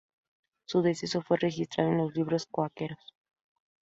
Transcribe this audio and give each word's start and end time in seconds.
Su 0.65 0.81
deceso 0.81 1.21
fue 1.21 1.37
registrado 1.37 1.91
en 1.91 1.99
los 1.99 2.15
Libros 2.15 2.47
cuáqueros. 2.49 3.13